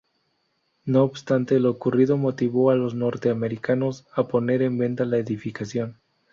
[0.83, 5.99] No obstante, lo ocurrido motivó a los norteamericanos a poner en venta la edificación.